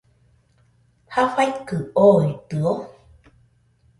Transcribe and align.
¿jafaikɨ 1.13 1.77
ooitɨo.? 2.07 2.69